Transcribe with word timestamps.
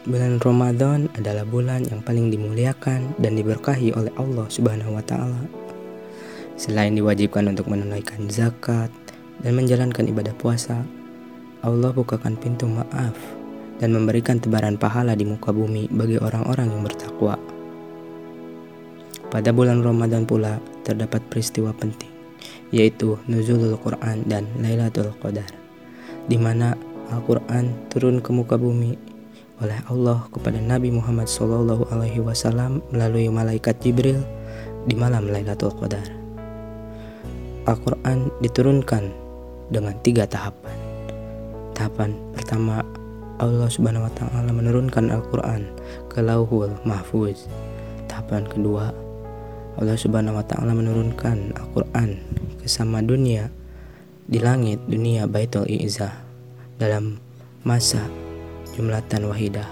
Bulan 0.00 0.40
Ramadan 0.40 1.12
adalah 1.12 1.44
bulan 1.44 1.84
yang 1.84 2.00
paling 2.00 2.32
dimuliakan 2.32 3.20
dan 3.20 3.36
diberkahi 3.36 3.92
oleh 3.92 4.08
Allah 4.16 4.48
Subhanahu 4.48 4.96
wa 4.96 5.04
taala. 5.04 5.44
Selain 6.56 6.96
diwajibkan 6.96 7.44
untuk 7.52 7.68
menunaikan 7.68 8.24
zakat 8.32 8.88
dan 9.44 9.52
menjalankan 9.52 10.08
ibadah 10.08 10.32
puasa, 10.40 10.88
Allah 11.60 11.92
bukakan 11.92 12.40
pintu 12.40 12.64
maaf 12.64 13.12
dan 13.76 13.92
memberikan 13.92 14.40
tebaran 14.40 14.80
pahala 14.80 15.12
di 15.12 15.28
muka 15.28 15.52
bumi 15.52 15.92
bagi 15.92 16.16
orang-orang 16.16 16.72
yang 16.72 16.80
bertakwa. 16.80 17.36
Pada 19.28 19.52
bulan 19.52 19.84
Ramadan 19.84 20.24
pula 20.24 20.64
terdapat 20.80 21.20
peristiwa 21.28 21.76
penting, 21.76 22.08
yaitu 22.72 23.20
Nuzulul 23.28 23.76
Quran 23.76 24.24
dan 24.24 24.48
Lailatul 24.64 25.12
Qadar, 25.20 25.52
di 26.24 26.40
mana 26.40 26.72
Al-Quran 27.12 27.92
turun 27.92 28.24
ke 28.24 28.32
muka 28.32 28.56
bumi 28.56 29.09
oleh 29.60 29.76
Allah 29.92 30.24
kepada 30.32 30.56
Nabi 30.56 30.88
Muhammad 30.88 31.28
SAW 31.28 32.80
melalui 32.90 33.28
malaikat 33.28 33.76
Jibril 33.84 34.24
di 34.88 34.96
malam 34.96 35.28
Lailatul 35.28 35.76
Qadar. 35.76 36.04
Al-Quran 37.68 38.32
diturunkan 38.40 39.12
dengan 39.68 39.94
tiga 40.00 40.24
tahapan. 40.24 40.76
Tahapan 41.76 42.16
pertama, 42.32 42.80
Allah 43.36 43.68
Subhanahu 43.68 44.08
wa 44.08 44.12
taala 44.16 44.50
menurunkan 44.52 45.12
Al-Qur'an 45.12 45.68
ke 46.08 46.24
Lauhul 46.24 46.72
Mahfuz. 46.88 47.44
Tahapan 48.08 48.48
kedua, 48.48 48.90
Allah 49.76 49.96
Subhanahu 49.96 50.40
wa 50.40 50.44
taala 50.44 50.72
menurunkan 50.72 51.52
Al-Qur'an 51.56 52.16
ke 52.60 52.66
sama 52.66 53.04
dunia 53.04 53.52
di 54.24 54.40
langit 54.40 54.80
dunia 54.88 55.28
Baitul 55.28 55.68
Izzah 55.68 56.16
dalam 56.80 57.20
masa 57.60 58.08
jumlatan 58.80 59.28
wahidah. 59.28 59.68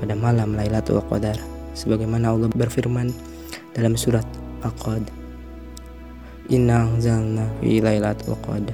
Pada 0.00 0.16
malam 0.16 0.56
Lailatul 0.56 1.04
Qadar 1.12 1.36
sebagaimana 1.76 2.32
Allah 2.32 2.48
berfirman 2.48 3.12
dalam 3.76 3.92
surat 4.00 4.24
Al-Qad 4.64 5.04
Inna 6.48 6.88
anzalna 6.88 7.44
fi 7.60 7.84
Lailatul 7.84 8.32
Qadar. 8.40 8.72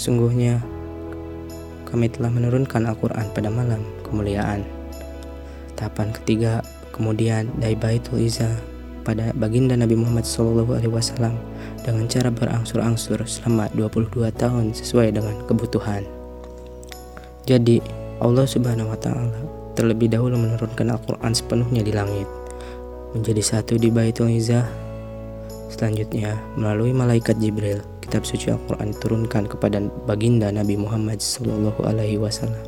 Sungguhnya 0.00 0.56
kami 1.84 2.08
telah 2.08 2.32
menurunkan 2.32 2.88
Al-Quran 2.88 3.28
pada 3.36 3.52
malam 3.52 3.84
kemuliaan. 4.00 4.64
Tahapan 5.76 6.08
ketiga 6.16 6.64
kemudian 6.96 7.52
dari 7.60 7.76
Baitul 7.76 8.24
Izzah 8.24 8.56
pada 9.04 9.36
baginda 9.36 9.76
Nabi 9.76 9.92
Muhammad 9.92 10.24
SAW 10.24 10.64
dengan 11.84 12.08
cara 12.08 12.32
berangsur-angsur 12.32 13.20
selama 13.28 13.68
22 13.76 14.32
tahun 14.32 14.72
sesuai 14.72 15.12
dengan 15.12 15.36
kebutuhan. 15.44 16.21
Jadi 17.42 17.82
Allah 18.22 18.46
Subhanahu 18.46 18.94
wa 18.94 18.98
taala 18.98 19.40
terlebih 19.74 20.12
dahulu 20.12 20.38
menurunkan 20.38 20.94
Al-Qur'an 20.94 21.34
sepenuhnya 21.34 21.82
di 21.82 21.90
langit 21.90 22.28
menjadi 23.12 23.42
satu 23.42 23.76
di 23.76 23.90
Baitul 23.90 24.32
Izzah. 24.32 24.64
Selanjutnya, 25.72 26.38
melalui 26.54 26.94
malaikat 26.94 27.40
Jibril, 27.42 27.82
kitab 28.04 28.22
suci 28.22 28.52
Al-Qur'an 28.52 28.94
diturunkan 28.94 29.50
kepada 29.50 29.82
baginda 30.06 30.52
Nabi 30.52 30.78
Muhammad 30.78 31.18
sallallahu 31.18 31.82
alaihi 31.82 32.20
wasallam 32.20 32.62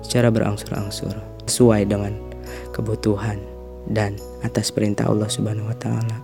secara 0.00 0.32
berangsur-angsur 0.32 1.14
sesuai 1.46 1.86
dengan 1.86 2.16
kebutuhan 2.74 3.38
dan 3.86 4.18
atas 4.42 4.74
perintah 4.74 5.06
Allah 5.06 5.30
Subhanahu 5.30 5.70
wa 5.70 5.76
taala 5.78 6.16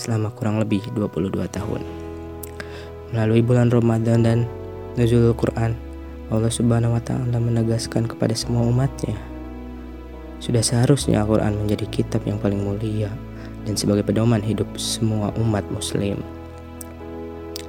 selama 0.00 0.32
kurang 0.32 0.56
lebih 0.56 0.80
22 0.96 1.36
tahun. 1.52 1.82
Melalui 3.12 3.42
bulan 3.44 3.68
Ramadan 3.68 4.24
dan 4.24 4.38
Nuzulul 4.96 5.36
Quran, 5.36 5.89
Allah 6.30 6.50
Subhanahu 6.50 6.94
wa 6.94 7.02
taala 7.02 7.36
menegaskan 7.42 8.06
kepada 8.06 8.32
semua 8.32 8.62
umatnya 8.62 9.18
sudah 10.40 10.64
seharusnya 10.64 11.20
Al-Quran 11.20 11.52
menjadi 11.52 11.84
kitab 11.92 12.24
yang 12.24 12.40
paling 12.40 12.64
mulia 12.64 13.12
dan 13.68 13.76
sebagai 13.76 14.08
pedoman 14.08 14.40
hidup 14.40 14.66
semua 14.80 15.28
umat 15.36 15.62
muslim. 15.68 16.16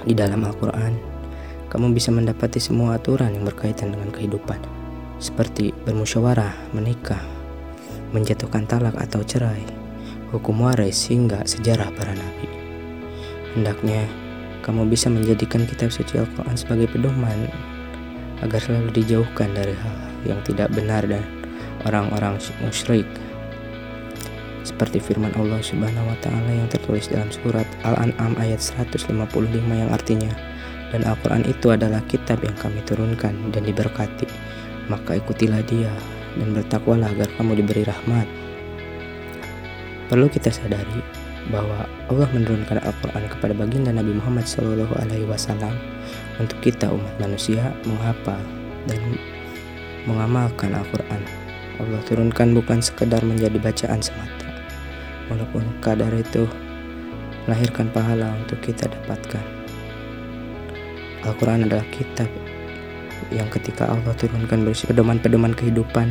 Di 0.07 0.15
dalam 0.15 0.47
Al-Quran, 0.47 0.95
kamu 1.67 1.91
bisa 1.91 2.15
mendapati 2.15 2.63
semua 2.63 2.95
aturan 2.95 3.35
yang 3.35 3.43
berkaitan 3.43 3.91
dengan 3.91 4.09
kehidupan, 4.09 4.57
seperti 5.19 5.75
bermusyawarah, 5.83 6.71
menikah, 6.71 7.19
menjatuhkan 8.15 8.63
talak 8.65 8.95
atau 8.97 9.19
cerai, 9.21 9.61
hukum 10.31 10.63
waris 10.63 11.11
hingga 11.11 11.43
sejarah 11.43 11.91
para 11.91 12.15
nabi. 12.15 12.47
Hendaknya 13.51 14.07
kamu 14.63 14.87
bisa 14.87 15.11
menjadikan 15.11 15.67
kitab 15.67 15.91
suci 15.91 16.23
Al-Quran 16.23 16.55
sebagai 16.55 16.87
pedoman 16.87 17.51
agar 18.41 18.59
selalu 18.61 18.89
dijauhkan 18.93 19.53
dari 19.53 19.73
hal 19.73 19.97
yang 20.25 20.39
tidak 20.45 20.69
benar 20.73 21.05
dan 21.05 21.21
orang-orang 21.85 22.37
musyrik. 22.61 23.05
Seperti 24.61 25.01
firman 25.01 25.33
Allah 25.37 25.61
Subhanahu 25.61 26.09
wa 26.09 26.17
taala 26.21 26.51
yang 26.53 26.69
tertulis 26.69 27.09
dalam 27.09 27.29
surat 27.33 27.65
Al-An'am 27.81 28.37
ayat 28.37 28.61
155 28.61 29.09
yang 29.53 29.89
artinya 29.89 30.33
dan 30.93 31.01
Al-Qur'an 31.07 31.47
itu 31.47 31.73
adalah 31.73 32.03
kitab 32.05 32.43
yang 32.45 32.53
kami 32.59 32.83
turunkan 32.85 33.33
dan 33.49 33.63
diberkati. 33.65 34.27
Maka 34.89 35.17
ikutilah 35.17 35.63
dia 35.65 35.93
dan 36.37 36.51
bertakwalah 36.53 37.09
agar 37.15 37.29
kamu 37.39 37.63
diberi 37.63 37.87
rahmat. 37.87 38.27
Perlu 40.11 40.27
kita 40.27 40.51
sadari 40.51 41.20
bahwa 41.49 41.89
Allah 42.11 42.29
menurunkan 42.29 42.77
Al-Quran 42.85 43.25
kepada 43.31 43.53
baginda 43.57 43.89
Nabi 43.89 44.13
Muhammad 44.13 44.45
SAW 44.45 44.85
untuk 46.37 46.57
kita 46.61 46.93
umat 46.93 47.15
manusia 47.17 47.73
menghafal 47.89 48.37
dan 48.85 49.01
mengamalkan 50.05 50.77
Al-Quran. 50.77 51.21
Allah 51.81 52.01
turunkan 52.05 52.53
bukan 52.53 52.77
sekedar 52.77 53.25
menjadi 53.25 53.57
bacaan 53.57 54.05
semata, 54.05 54.49
walaupun 55.33 55.65
kadar 55.81 56.13
itu 56.13 56.45
melahirkan 57.49 57.89
pahala 57.89 58.37
untuk 58.45 58.61
kita 58.61 58.85
dapatkan. 58.85 59.41
Al-Quran 61.25 61.65
adalah 61.65 61.85
kitab 61.89 62.29
yang 63.33 63.49
ketika 63.49 63.89
Allah 63.89 64.13
turunkan 64.17 64.65
berisi 64.65 64.89
pedoman-pedoman 64.89 65.53
kehidupan 65.57 66.09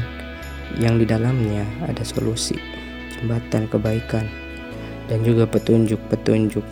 yang 0.78 0.98
di 0.98 1.06
dalamnya 1.06 1.66
ada 1.86 2.02
solusi, 2.06 2.54
jembatan 3.18 3.66
kebaikan, 3.66 4.26
dan 5.10 5.26
juga 5.26 5.43
petunjuk-petunjuk 5.50 6.62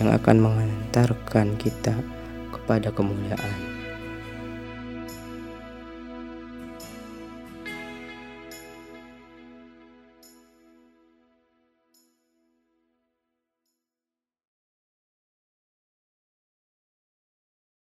yang 0.00 0.08
akan 0.16 0.36
mengantarkan 0.40 1.60
kita 1.60 1.92
kepada 2.48 2.88
kemuliaan. 2.88 3.75